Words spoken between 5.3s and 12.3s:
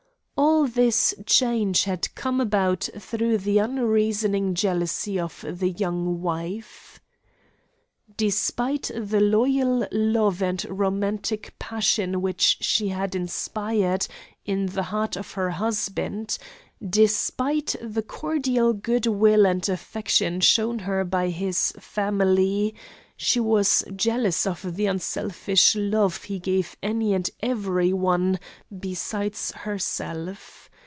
the young wife. Despite the loyal love and romantic passion